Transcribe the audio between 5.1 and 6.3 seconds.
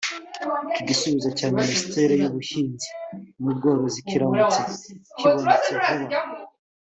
kibonetse vuba